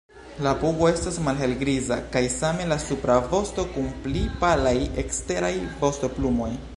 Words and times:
La 0.43 0.51
pugo 0.61 0.85
estas 0.91 1.17
malhelgriza 1.27 1.97
kaj 2.15 2.23
same 2.37 2.65
la 2.71 2.79
supra 2.85 3.19
vosto 3.35 3.67
kun 3.75 3.93
pli 4.07 4.23
palaj 4.45 4.75
eksteraj 5.05 5.55
vostoplumoj. 5.85 6.53